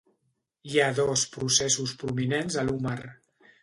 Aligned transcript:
Hi 0.69 0.81
ha 0.81 0.87
dos 1.01 1.27
processos 1.37 1.95
prominents 2.05 2.61
a 2.65 2.69
l'húmer. 2.69 3.01